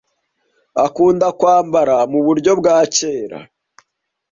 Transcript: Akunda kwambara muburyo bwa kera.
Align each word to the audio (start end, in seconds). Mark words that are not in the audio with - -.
Akunda 0.85 1.27
kwambara 1.39 1.95
muburyo 2.11 2.51
bwa 2.59 2.77
kera. 2.95 3.39